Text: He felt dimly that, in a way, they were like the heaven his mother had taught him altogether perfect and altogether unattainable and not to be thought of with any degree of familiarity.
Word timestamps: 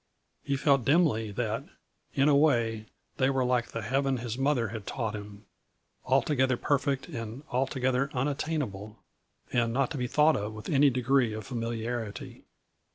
He 0.43 0.57
felt 0.57 0.83
dimly 0.83 1.29
that, 1.33 1.63
in 2.15 2.27
a 2.27 2.35
way, 2.35 2.87
they 3.17 3.29
were 3.29 3.45
like 3.45 3.67
the 3.67 3.83
heaven 3.83 4.17
his 4.17 4.35
mother 4.35 4.69
had 4.69 4.87
taught 4.87 5.13
him 5.13 5.45
altogether 6.05 6.57
perfect 6.57 7.07
and 7.07 7.43
altogether 7.51 8.09
unattainable 8.11 8.97
and 9.53 9.71
not 9.71 9.91
to 9.91 9.99
be 9.99 10.07
thought 10.07 10.35
of 10.35 10.53
with 10.53 10.69
any 10.69 10.89
degree 10.89 11.33
of 11.33 11.45
familiarity. 11.45 12.43